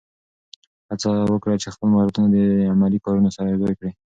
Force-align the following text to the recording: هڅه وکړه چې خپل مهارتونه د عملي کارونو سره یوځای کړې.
هڅه 0.89 1.09
وکړه 1.33 1.55
چې 1.61 1.67
خپل 1.75 1.87
مهارتونه 1.93 2.27
د 2.31 2.37
عملي 2.73 2.99
کارونو 3.05 3.29
سره 3.35 3.47
یوځای 3.49 3.73
کړې. 3.79 3.91